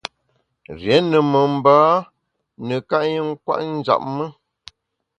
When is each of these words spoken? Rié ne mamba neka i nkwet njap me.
Rié 0.79 0.97
ne 1.09 1.19
mamba 1.31 1.77
neka 2.67 2.97
i 3.15 3.17
nkwet 3.27 3.61
njap 3.75 4.01
me. 4.15 4.25